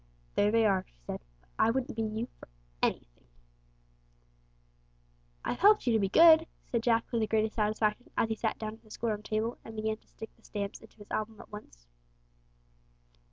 [0.33, 2.47] "There they are," she said; "but I wouldn't be you for
[2.81, 3.27] anything!"
[5.45, 8.57] "I've helped you to be good," said Jack with the greatest satisfaction as he sat
[8.57, 11.39] down at the school room table and began to stick the stamps into his album
[11.39, 11.85] at once.